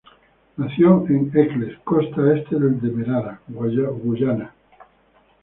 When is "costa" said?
1.83-2.35